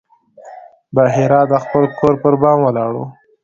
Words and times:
بحیرا 0.95 1.41
د 1.51 1.53
خپل 1.63 1.83
کور 1.97 2.13
پر 2.21 2.33
بام 2.41 2.59
ولاړ 2.63 2.91
و. 2.95 2.99